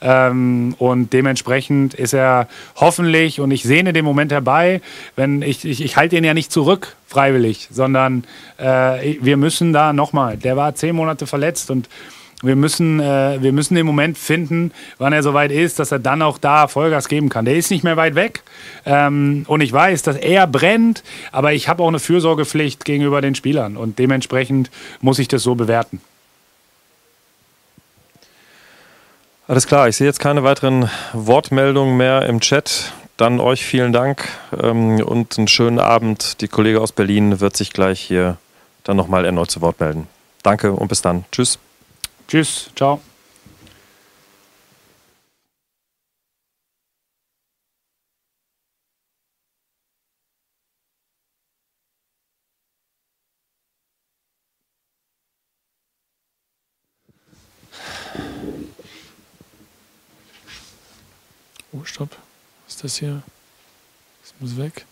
Ähm, 0.00 0.74
und 0.78 1.12
dementsprechend 1.12 1.94
ist 1.94 2.12
er 2.12 2.48
hoffentlich, 2.76 3.40
und 3.40 3.50
ich 3.50 3.62
sehne 3.62 3.92
den 3.92 4.04
Moment 4.04 4.32
herbei, 4.32 4.80
wenn 5.16 5.42
ich, 5.42 5.64
ich, 5.64 5.82
ich 5.84 5.96
halte 5.96 6.16
ihn 6.16 6.24
ja 6.24 6.34
nicht 6.34 6.50
zurück 6.52 6.96
freiwillig, 7.06 7.68
sondern 7.70 8.24
äh, 8.58 9.16
wir 9.20 9.36
müssen 9.36 9.72
da 9.72 9.92
nochmal, 9.92 10.36
der 10.36 10.56
war 10.56 10.74
zehn 10.74 10.94
Monate 10.94 11.26
verletzt 11.26 11.70
und 11.70 11.88
wir 12.42 12.54
müssen, 12.54 13.00
äh, 13.00 13.38
wir 13.40 13.52
müssen 13.52 13.74
den 13.74 13.84
Moment 13.84 14.16
finden, 14.16 14.72
wann 14.98 15.12
er 15.12 15.22
soweit 15.22 15.50
ist, 15.50 15.78
dass 15.78 15.90
er 15.90 15.98
dann 15.98 16.22
auch 16.22 16.38
da 16.38 16.68
Vollgas 16.68 17.08
geben 17.08 17.28
kann. 17.28 17.44
Der 17.44 17.56
ist 17.56 17.70
nicht 17.70 17.82
mehr 17.82 17.96
weit 17.96 18.14
weg. 18.14 18.42
Ähm, 18.86 19.44
und 19.48 19.60
ich 19.60 19.72
weiß, 19.72 20.02
dass 20.02 20.16
er 20.16 20.46
brennt, 20.46 21.02
aber 21.32 21.52
ich 21.52 21.68
habe 21.68 21.82
auch 21.82 21.88
eine 21.88 21.98
Fürsorgepflicht 21.98 22.84
gegenüber 22.84 23.20
den 23.20 23.34
Spielern. 23.34 23.76
Und 23.76 23.98
dementsprechend 23.98 24.70
muss 25.00 25.18
ich 25.18 25.26
das 25.26 25.42
so 25.42 25.56
bewerten. 25.56 26.00
Alles 29.48 29.66
klar, 29.66 29.88
ich 29.88 29.96
sehe 29.96 30.06
jetzt 30.06 30.20
keine 30.20 30.44
weiteren 30.44 30.90
Wortmeldungen 31.14 31.96
mehr 31.96 32.26
im 32.26 32.40
Chat. 32.40 32.92
Dann 33.16 33.40
euch 33.40 33.64
vielen 33.64 33.92
Dank 33.92 34.28
ähm, 34.62 35.00
und 35.02 35.36
einen 35.38 35.48
schönen 35.48 35.80
Abend. 35.80 36.40
Die 36.40 36.46
Kollege 36.48 36.80
aus 36.80 36.92
Berlin 36.92 37.40
wird 37.40 37.56
sich 37.56 37.72
gleich 37.72 38.00
hier 38.00 38.36
dann 38.84 38.96
nochmal 38.96 39.24
erneut 39.24 39.50
zu 39.50 39.60
Wort 39.60 39.80
melden. 39.80 40.06
Danke 40.44 40.70
und 40.70 40.86
bis 40.86 41.02
dann. 41.02 41.24
Tschüss. 41.32 41.58
Tschüss, 42.28 42.68
ciao. 42.76 43.00
Oh, 61.72 61.84
stopp. 61.84 62.10
Was 62.66 62.74
ist 62.74 62.84
das 62.84 62.96
hier? 62.98 63.22
Das 64.22 64.34
muss 64.38 64.58
weg. 64.58 64.84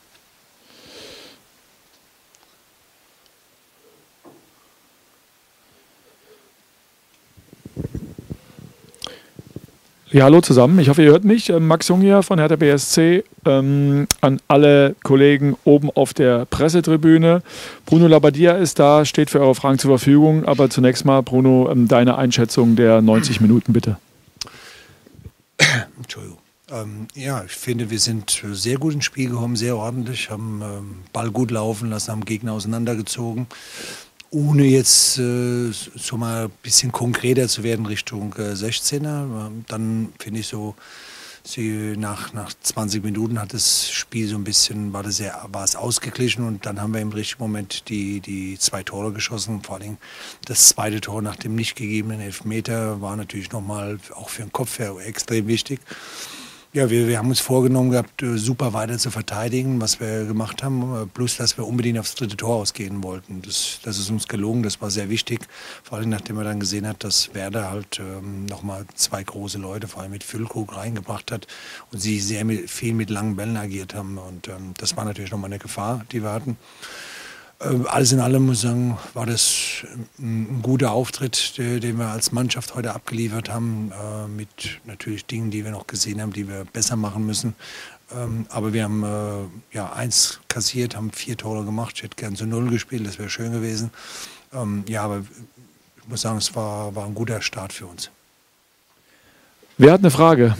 Ja, 10.16 10.24
hallo 10.24 10.40
zusammen. 10.40 10.78
Ich 10.78 10.88
hoffe, 10.88 11.02
ihr 11.02 11.10
hört 11.10 11.24
mich. 11.24 11.50
Ähm, 11.50 11.66
Max 11.66 11.88
Jung 11.88 12.00
hier 12.00 12.22
von 12.22 12.38
Hertha 12.38 12.56
BSC. 12.56 13.22
Ähm, 13.44 14.08
an 14.22 14.40
alle 14.48 14.96
Kollegen 15.02 15.58
oben 15.64 15.90
auf 15.90 16.14
der 16.14 16.46
Pressetribüne. 16.46 17.42
Bruno 17.84 18.06
Labbadia 18.06 18.52
ist 18.52 18.78
da, 18.78 19.04
steht 19.04 19.28
für 19.28 19.40
eure 19.40 19.54
Fragen 19.54 19.78
zur 19.78 19.90
Verfügung. 19.90 20.46
Aber 20.46 20.70
zunächst 20.70 21.04
mal, 21.04 21.20
Bruno, 21.20 21.68
ähm, 21.70 21.86
deine 21.86 22.16
Einschätzung 22.16 22.76
der 22.76 23.02
90 23.02 23.42
Minuten 23.42 23.74
bitte. 23.74 23.98
Entschuldigung. 25.98 26.38
Ähm, 26.70 27.08
ja, 27.14 27.44
ich 27.44 27.52
finde, 27.52 27.90
wir 27.90 27.98
sind 27.98 28.42
sehr 28.52 28.78
gut 28.78 28.94
ins 28.94 29.04
Spiel 29.04 29.28
gekommen, 29.28 29.54
sehr 29.54 29.76
ordentlich, 29.76 30.30
haben 30.30 30.62
ähm, 30.64 30.94
Ball 31.12 31.30
gut 31.30 31.50
laufen 31.50 31.90
lassen, 31.90 32.10
haben 32.10 32.24
Gegner 32.24 32.54
auseinandergezogen 32.54 33.48
ohne 34.30 34.64
jetzt 34.64 35.18
äh, 35.18 35.70
so 35.70 36.16
mal 36.16 36.44
ein 36.44 36.52
bisschen 36.62 36.92
konkreter 36.92 37.48
zu 37.48 37.62
werden 37.62 37.86
Richtung 37.86 38.34
äh, 38.34 38.52
16er. 38.52 39.50
Dann 39.68 40.12
finde 40.18 40.40
ich 40.40 40.48
so, 40.48 40.74
sie 41.46 41.94
nach, 41.96 42.32
nach 42.32 42.52
20 42.52 43.04
Minuten 43.04 43.40
hat 43.40 43.54
das 43.54 43.90
Spiel 43.90 44.28
so 44.28 44.36
ein 44.36 44.44
bisschen, 44.44 44.92
war, 44.92 45.02
das 45.02 45.18
sehr, 45.18 45.46
war 45.52 45.64
es 45.64 45.76
ausgeglichen 45.76 46.46
und 46.46 46.66
dann 46.66 46.80
haben 46.80 46.92
wir 46.92 47.00
im 47.00 47.12
richtigen 47.12 47.42
Moment 47.42 47.88
die, 47.88 48.20
die 48.20 48.58
zwei 48.58 48.82
Tore 48.82 49.12
geschossen. 49.12 49.62
Vor 49.62 49.76
allem 49.76 49.96
das 50.44 50.68
zweite 50.68 51.00
Tor 51.00 51.22
nach 51.22 51.36
dem 51.36 51.54
nicht 51.54 51.76
gegebenen 51.76 52.20
Elfmeter 52.20 53.00
war 53.00 53.16
natürlich 53.16 53.52
nochmal 53.52 53.98
auch 54.14 54.28
für 54.28 54.42
den 54.42 54.52
Kopf 54.52 54.78
her 54.78 54.96
extrem 55.04 55.46
wichtig. 55.46 55.80
Ja, 56.76 56.90
wir, 56.90 57.08
wir 57.08 57.16
haben 57.16 57.30
uns 57.30 57.40
vorgenommen 57.40 57.90
gehabt, 57.90 58.20
äh, 58.20 58.36
super 58.36 58.74
weiter 58.74 58.98
zu 58.98 59.10
verteidigen, 59.10 59.80
was 59.80 59.98
wir 59.98 60.26
gemacht 60.26 60.62
haben. 60.62 61.04
Äh, 61.04 61.06
plus, 61.06 61.38
dass 61.38 61.56
wir 61.56 61.66
unbedingt 61.66 61.98
aufs 61.98 62.16
dritte 62.16 62.36
Tor 62.36 62.56
ausgehen 62.56 63.02
wollten. 63.02 63.40
Das, 63.40 63.80
das 63.82 63.96
ist 63.98 64.10
uns 64.10 64.28
gelungen, 64.28 64.62
das 64.62 64.82
war 64.82 64.90
sehr 64.90 65.08
wichtig. 65.08 65.40
Vor 65.82 65.96
allem, 65.96 66.10
nachdem 66.10 66.36
er 66.36 66.44
dann 66.44 66.60
gesehen 66.60 66.86
hat, 66.86 67.02
dass 67.02 67.32
Werder 67.32 67.70
halt 67.70 67.98
ähm, 67.98 68.44
nochmal 68.44 68.84
zwei 68.94 69.24
große 69.24 69.56
Leute, 69.56 69.88
vor 69.88 70.02
allem 70.02 70.10
mit 70.10 70.22
Füllkrug, 70.22 70.76
reingebracht 70.76 71.32
hat 71.32 71.46
und 71.92 72.00
sie 72.00 72.20
sehr 72.20 72.44
mit, 72.44 72.68
viel 72.68 72.92
mit 72.92 73.08
langen 73.08 73.36
Bällen 73.36 73.56
agiert 73.56 73.94
haben. 73.94 74.18
Und 74.18 74.48
ähm, 74.48 74.74
das 74.76 74.98
war 74.98 75.06
natürlich 75.06 75.30
nochmal 75.30 75.48
eine 75.48 75.58
Gefahr, 75.58 76.04
die 76.12 76.22
wir 76.22 76.32
hatten. 76.32 76.58
Ähm, 77.60 77.86
alles 77.88 78.12
in 78.12 78.20
allem 78.20 78.46
muss 78.46 78.56
ich 78.56 78.62
sagen, 78.62 78.98
war 79.14 79.24
das 79.24 79.86
ein, 80.18 80.60
guter 80.62 80.92
Auftritt, 80.92 81.56
den 81.56 81.98
wir 81.98 82.08
als 82.08 82.32
Mannschaft 82.32 82.74
heute 82.74 82.94
abgeliefert 82.94 83.48
haben, 83.48 83.92
äh, 83.92 84.28
mit 84.28 84.80
natürlich 84.84 85.24
Dingen, 85.24 85.50
die 85.50 85.64
wir 85.64 85.70
noch 85.70 85.86
gesehen 85.86 86.20
haben, 86.20 86.32
die 86.32 86.48
wir 86.48 86.64
besser 86.66 86.96
machen 86.96 87.24
müssen. 87.24 87.54
Ähm, 88.14 88.46
aber 88.50 88.72
wir 88.72 88.84
haben 88.84 89.02
äh, 89.02 89.74
ja 89.76 89.92
eins 89.92 90.40
kassiert, 90.48 90.96
haben 90.96 91.10
vier 91.12 91.36
Tore 91.36 91.64
gemacht. 91.64 91.94
Ich 91.96 92.02
hätte 92.02 92.16
gern 92.16 92.36
zu 92.36 92.46
null 92.46 92.70
gespielt, 92.70 93.06
das 93.06 93.18
wäre 93.18 93.30
schön 93.30 93.52
gewesen. 93.52 93.90
Ähm, 94.52 94.84
ja, 94.86 95.02
aber 95.02 95.24
ich 95.96 96.08
muss 96.08 96.20
sagen, 96.20 96.38
es 96.38 96.54
war, 96.54 96.94
war 96.94 97.06
ein 97.06 97.14
guter 97.14 97.40
Start 97.40 97.72
für 97.72 97.86
uns. 97.86 98.10
Wer 99.78 99.92
hat 99.92 100.00
eine 100.00 100.10
Frage? 100.10 100.56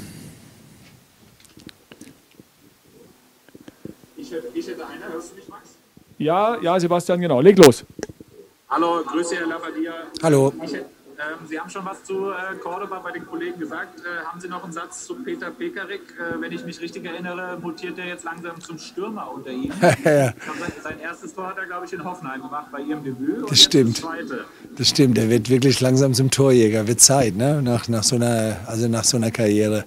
Ich 4.16 4.30
hätte, 4.30 4.48
ich 4.54 4.66
hätte 4.66 4.86
eine, 4.86 5.08
hörst 5.12 5.32
du 5.32 5.36
mich, 5.36 5.48
Max? 5.48 5.68
Ja, 6.18 6.56
ja, 6.60 6.80
Sebastian, 6.80 7.20
genau. 7.20 7.40
Leg 7.40 7.58
los. 7.58 7.84
Hallo, 8.68 9.02
Grüße, 9.04 9.36
Herr 9.36 9.46
Labadia. 9.46 9.92
Hallo. 10.22 10.52
Ich, 10.64 10.72
ähm, 11.18 11.46
Sie 11.48 11.58
haben 11.58 11.70
schon 11.70 11.84
was 11.84 12.04
zu 12.04 12.30
äh, 12.30 12.56
Cordoba 12.62 12.98
bei 12.98 13.12
den 13.12 13.26
Kollegen 13.26 13.58
gesagt. 13.58 14.00
Äh, 14.00 14.24
haben 14.24 14.40
Sie 14.40 14.48
noch 14.48 14.64
einen 14.64 14.72
Satz 14.72 15.06
zu 15.06 15.14
Peter 15.14 15.50
Pekarik? 15.50 16.02
Äh, 16.18 16.40
wenn 16.40 16.52
ich 16.52 16.64
mich 16.64 16.80
richtig 16.80 17.04
erinnere, 17.04 17.58
mutiert 17.60 17.98
er 17.98 18.06
jetzt 18.06 18.24
langsam 18.24 18.60
zum 18.60 18.78
Stürmer 18.78 19.30
unter 19.32 19.50
Ihnen. 19.50 19.72
ja. 20.04 20.32
Sein 20.82 21.00
erstes 21.00 21.34
Tor 21.34 21.48
hat 21.48 21.58
er, 21.58 21.66
glaube 21.66 21.86
ich, 21.86 21.92
in 21.92 22.04
Hoffenheim 22.04 22.42
gemacht 22.42 22.66
bei 22.72 22.80
Ihrem 22.80 23.04
Debüt. 23.04 23.50
Das 23.50 23.62
stimmt. 23.62 24.02
Das, 24.02 24.38
das 24.76 24.88
stimmt. 24.88 25.16
Er 25.16 25.30
wird 25.30 25.48
wirklich 25.48 25.80
langsam 25.80 26.12
zum 26.12 26.30
Torjäger. 26.30 26.86
Wird 26.86 27.00
Zeit, 27.00 27.36
ne? 27.36 27.62
Nach, 27.62 27.88
nach, 27.88 28.02
so, 28.02 28.16
einer, 28.16 28.58
also 28.66 28.88
nach 28.88 29.04
so 29.04 29.16
einer 29.16 29.30
Karriere. 29.30 29.84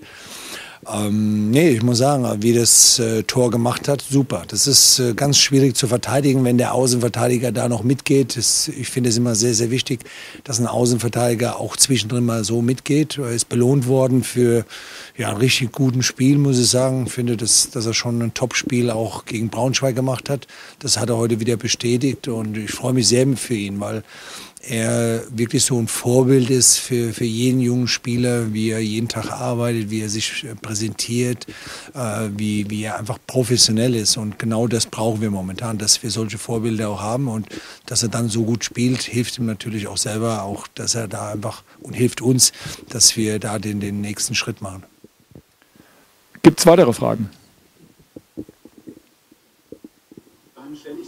Ähm, 0.91 1.51
nee, 1.51 1.69
ich 1.69 1.83
muss 1.83 1.99
sagen, 1.99 2.25
wie 2.41 2.53
das 2.53 2.97
äh, 2.99 3.23
Tor 3.23 3.51
gemacht 3.51 3.87
hat, 3.87 4.03
super. 4.09 4.43
Das 4.47 4.65
ist 4.65 4.99
äh, 4.99 5.13
ganz 5.13 5.37
schwierig 5.37 5.75
zu 5.75 5.87
verteidigen, 5.87 6.43
wenn 6.43 6.57
der 6.57 6.73
Außenverteidiger 6.73 7.51
da 7.51 7.69
noch 7.69 7.83
mitgeht. 7.83 8.35
Das, 8.37 8.67
ich 8.69 8.89
finde 8.89 9.09
es 9.09 9.17
immer 9.17 9.35
sehr, 9.35 9.53
sehr 9.53 9.69
wichtig, 9.69 10.01
dass 10.43 10.59
ein 10.59 10.65
Außenverteidiger 10.65 11.59
auch 11.59 11.77
zwischendrin 11.77 12.25
mal 12.25 12.43
so 12.43 12.61
mitgeht. 12.61 13.17
Er 13.19 13.29
ist 13.29 13.49
belohnt 13.49 13.87
worden 13.87 14.23
für 14.23 14.65
ja, 15.17 15.29
ein 15.29 15.37
richtig 15.37 15.71
guten 15.71 16.01
Spiel, 16.01 16.37
muss 16.37 16.57
ich 16.57 16.69
sagen. 16.69 17.03
Ich 17.05 17.13
finde, 17.13 17.37
dass, 17.37 17.69
dass 17.69 17.85
er 17.85 17.93
schon 17.93 18.21
ein 18.21 18.33
Top-Spiel 18.33 18.89
auch 18.89 19.25
gegen 19.25 19.49
Braunschweig 19.49 19.95
gemacht 19.95 20.29
hat. 20.29 20.47
Das 20.79 20.97
hat 20.97 21.09
er 21.09 21.17
heute 21.17 21.39
wieder 21.39 21.57
bestätigt 21.57 22.27
und 22.27 22.57
ich 22.57 22.71
freue 22.71 22.93
mich 22.93 23.07
sehr 23.07 23.19
für 23.35 23.53
ihn, 23.53 23.79
weil 23.79 24.03
er 24.61 25.23
wirklich 25.29 25.63
so 25.63 25.79
ein 25.79 25.87
Vorbild 25.87 26.49
ist 26.49 26.77
für, 26.77 27.13
für 27.13 27.23
jeden 27.25 27.61
jungen 27.61 27.87
Spieler, 27.87 28.53
wie 28.53 28.71
er 28.71 28.79
jeden 28.79 29.07
Tag 29.07 29.31
arbeitet, 29.31 29.89
wie 29.89 30.01
er 30.01 30.09
sich 30.09 30.43
äh, 30.43 30.55
präsentiert, 30.55 31.47
äh, 31.93 32.29
wie, 32.35 32.69
wie 32.69 32.83
er 32.83 32.99
einfach 32.99 33.19
professionell 33.25 33.95
ist. 33.95 34.17
Und 34.17 34.37
genau 34.37 34.67
das 34.67 34.85
brauchen 34.85 35.21
wir 35.21 35.31
momentan, 35.31 35.77
dass 35.77 36.03
wir 36.03 36.11
solche 36.11 36.37
Vorbilder 36.37 36.89
auch 36.89 37.01
haben 37.01 37.27
und 37.27 37.47
dass 37.85 38.03
er 38.03 38.09
dann 38.09 38.29
so 38.29 38.43
gut 38.43 38.63
spielt, 38.65 39.01
hilft 39.01 39.37
ihm 39.37 39.45
natürlich 39.45 39.87
auch 39.87 39.97
selber, 39.97 40.43
auch 40.43 40.67
dass 40.67 40.95
er 40.95 41.07
da 41.07 41.31
einfach 41.31 41.63
und 41.79 41.93
hilft 41.93 42.21
uns, 42.21 42.51
dass 42.89 43.15
wir 43.15 43.39
da 43.39 43.59
den, 43.59 43.79
den 43.79 44.01
nächsten 44.01 44.35
Schritt 44.35 44.61
machen. 44.61 44.83
Gibt 46.43 46.59
es 46.59 46.65
weitere 46.65 46.93
Fragen? 46.93 47.29
Dann 50.55 50.75
stelle 50.75 50.99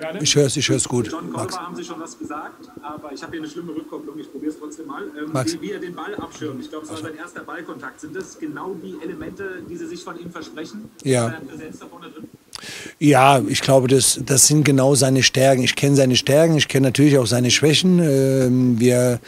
ich 0.00 0.36
Abschlussfrage. 0.36 0.48
Gerne. 0.48 0.58
Ich 0.58 0.68
höre 0.68 0.76
es 0.76 0.88
gut. 0.88 1.08
John 1.10 1.30
Max. 1.30 1.58
haben 1.58 1.76
Sie 1.76 1.84
schon 1.84 2.00
was 2.00 2.18
gesagt, 2.18 2.68
aber 2.82 3.12
ich 3.12 3.22
habe 3.22 3.32
hier 3.32 3.40
eine 3.40 3.50
schlimme 3.50 3.72
Rückkopplung. 3.72 4.18
Ich 4.18 4.30
probiere 4.30 4.52
es 4.52 4.58
trotzdem 4.58 4.86
mal. 4.86 5.02
Ähm, 5.02 5.32
Max. 5.32 5.54
Wie, 5.54 5.62
wie, 5.62 5.72
er 5.72 5.78
den 5.78 5.94
Ball 5.94 6.14
abschirmt. 6.16 6.60
Ich 6.62 6.70
glaube, 6.70 6.84
es 6.84 6.90
war 6.90 6.98
sein 6.98 7.16
erster 7.16 7.42
Ballkontakt. 7.42 8.00
Sind 8.00 8.16
das 8.16 8.38
genau 8.38 8.74
die 8.74 8.96
Elemente, 9.02 9.62
die 9.68 9.76
Sie 9.76 9.86
sich 9.86 10.02
von 10.02 10.18
ihm 10.18 10.30
versprechen? 10.30 10.90
Ja. 11.04 11.34
Ja, 12.98 13.40
ich 13.46 13.62
glaube, 13.62 13.88
das, 13.88 14.20
das 14.24 14.46
sind 14.46 14.64
genau 14.64 14.94
seine 14.94 15.22
Stärken. 15.22 15.62
Ich 15.62 15.76
kenne 15.76 15.96
seine 15.96 16.16
Stärken, 16.16 16.56
ich 16.56 16.68
kenne 16.68 16.88
natürlich 16.88 17.16
auch 17.16 17.26
seine 17.26 17.50
Schwächen. 17.50 17.98
Ähm, 17.98 18.78
wir, 18.78 19.20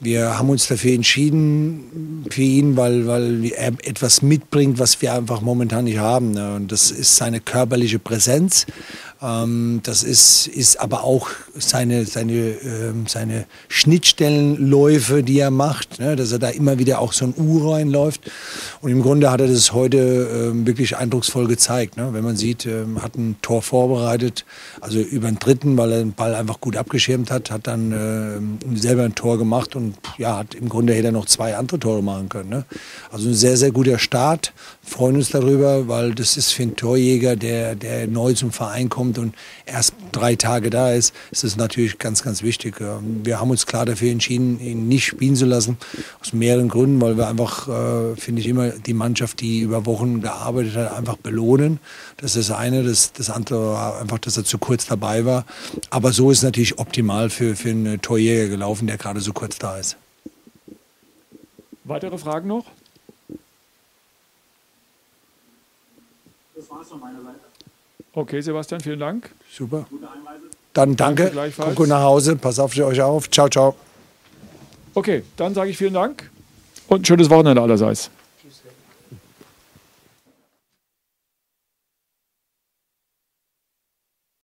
wir 0.00 0.38
haben 0.38 0.50
uns 0.50 0.68
dafür 0.68 0.92
entschieden, 0.92 2.26
für 2.30 2.42
ihn, 2.42 2.76
weil, 2.76 3.06
weil 3.06 3.44
er 3.46 3.72
etwas 3.82 4.22
mitbringt, 4.22 4.78
was 4.78 5.00
wir 5.02 5.14
einfach 5.14 5.40
momentan 5.40 5.84
nicht 5.84 5.98
haben. 5.98 6.32
Ne? 6.32 6.54
Und 6.54 6.70
das 6.70 6.90
ist 6.90 7.16
seine 7.16 7.40
körperliche 7.40 7.98
Präsenz. 7.98 8.66
Ähm, 9.22 9.80
das 9.82 10.02
ist, 10.02 10.46
ist 10.46 10.78
aber 10.78 11.04
auch 11.04 11.30
seine, 11.54 12.04
seine, 12.04 12.32
ähm, 12.32 13.06
seine 13.08 13.46
Schnittstellenläufe, 13.68 15.22
die 15.22 15.38
er 15.38 15.50
macht, 15.50 15.98
ne? 15.98 16.16
dass 16.16 16.32
er 16.32 16.38
da 16.38 16.48
immer 16.50 16.78
wieder 16.78 17.00
auch 17.00 17.12
so 17.12 17.24
ein 17.24 17.34
U 17.36 17.70
reinläuft. 17.70 18.30
Und 18.82 18.90
im 18.90 19.02
Grunde 19.02 19.30
hat 19.30 19.40
er 19.40 19.48
das 19.48 19.72
heute 19.72 20.50
ähm, 20.52 20.66
wirklich 20.66 20.96
eindrucksvoll 20.96 21.46
gezeigt. 21.46 21.96
Ne? 21.96 22.10
Wenn 22.12 22.24
man 22.24 22.36
sieht, 22.36 22.66
ähm, 22.66 23.02
hat 23.02 23.16
ein 23.16 23.36
Tor 23.40 23.62
vorbereitet, 23.62 24.44
also 24.80 25.00
über 25.00 25.28
den 25.28 25.38
dritten, 25.38 25.78
weil 25.78 25.92
er 25.92 25.98
den 25.98 26.12
Ball 26.12 26.34
einfach 26.34 26.60
gut 26.60 26.76
abgeschirmt 26.76 27.30
hat, 27.30 27.50
hat 27.50 27.66
dann 27.66 27.92
äh, 27.92 28.76
selber 28.76 29.04
ein 29.04 29.14
Tor 29.14 29.38
gemacht 29.38 29.76
und 29.76 29.96
ja, 30.18 30.36
hat 30.36 30.54
im 30.54 30.68
Grunde 30.68 30.94
hätte 30.94 31.06
er 31.06 31.12
noch 31.12 31.26
zwei 31.26 31.56
andere 31.56 31.78
Tore 31.78 32.02
machen 32.02 32.28
können. 32.28 32.50
Ne? 32.50 32.64
Also 33.10 33.28
ein 33.28 33.34
sehr, 33.34 33.56
sehr 33.56 33.70
guter 33.70 33.98
Start. 33.98 34.52
Freuen 34.82 35.16
uns 35.16 35.30
darüber, 35.30 35.88
weil 35.88 36.14
das 36.14 36.36
ist 36.36 36.52
für 36.52 36.62
einen 36.62 36.76
Torjäger, 36.76 37.36
der, 37.36 37.74
der 37.74 38.06
neu 38.06 38.34
zum 38.34 38.52
Verein 38.52 38.88
kommt, 38.88 39.05
kommt 39.06 39.18
und 39.18 39.34
erst 39.64 39.94
drei 40.12 40.36
Tage 40.36 40.70
da 40.70 40.92
ist, 40.92 41.14
ist 41.30 41.44
es 41.44 41.56
natürlich 41.56 41.98
ganz, 41.98 42.22
ganz 42.22 42.42
wichtig. 42.42 42.76
Wir 42.80 43.40
haben 43.40 43.50
uns 43.50 43.66
klar 43.66 43.86
dafür 43.86 44.10
entschieden, 44.10 44.60
ihn 44.60 44.88
nicht 44.88 45.06
spielen 45.06 45.36
zu 45.36 45.46
lassen, 45.46 45.78
aus 46.20 46.32
mehreren 46.32 46.68
Gründen, 46.68 47.00
weil 47.00 47.16
wir 47.16 47.28
einfach, 47.28 47.68
äh, 47.68 48.16
finde 48.16 48.40
ich, 48.40 48.48
immer 48.48 48.70
die 48.70 48.94
Mannschaft, 48.94 49.40
die 49.40 49.60
über 49.60 49.86
Wochen 49.86 50.20
gearbeitet 50.20 50.76
hat, 50.76 50.92
einfach 50.92 51.16
belohnen. 51.16 51.80
Das 52.16 52.36
ist 52.36 52.50
das 52.50 52.56
eine. 52.56 52.82
Das, 52.82 53.12
das 53.12 53.30
andere 53.30 53.72
war 53.72 54.00
einfach, 54.00 54.18
dass 54.18 54.36
er 54.36 54.44
zu 54.44 54.58
kurz 54.58 54.86
dabei 54.86 55.24
war. 55.24 55.44
Aber 55.90 56.12
so 56.12 56.30
ist 56.30 56.38
es 56.38 56.44
natürlich 56.44 56.78
optimal 56.78 57.30
für, 57.30 57.56
für 57.56 57.70
einen 57.70 58.00
Torjäger 58.00 58.48
gelaufen, 58.48 58.86
der 58.86 58.98
gerade 58.98 59.20
so 59.20 59.32
kurz 59.32 59.58
da 59.58 59.78
ist. 59.78 59.96
Weitere 61.84 62.18
Fragen 62.18 62.48
noch? 62.48 62.64
Das 66.56 66.70
war 66.70 66.80
es 66.80 66.88
von 66.88 67.00
meiner 67.00 67.22
Seite. 67.22 67.55
Okay, 68.16 68.40
Sebastian, 68.40 68.80
vielen 68.80 68.98
Dank. 68.98 69.30
Super. 69.52 69.86
Dann 70.72 70.96
danke. 70.96 71.30
danke 71.30 71.52
Kommt 71.62 71.76
gut 71.76 71.88
nach 71.88 72.00
Hause. 72.00 72.36
Pass 72.36 72.58
auf 72.58 72.74
euch 72.76 73.00
auf. 73.02 73.30
Ciao, 73.30 73.46
ciao. 73.48 73.76
Okay, 74.94 75.22
dann 75.36 75.52
sage 75.52 75.68
ich 75.68 75.76
vielen 75.76 75.92
Dank 75.92 76.30
und 76.88 77.02
ein 77.02 77.04
schönes 77.04 77.28
Wochenende 77.28 77.60
allerseits. 77.60 78.10